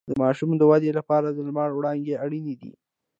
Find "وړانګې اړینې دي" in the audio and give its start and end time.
1.73-2.71